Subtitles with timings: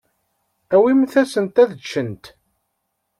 [0.75, 2.25] Awimt-asent-d ad ččent.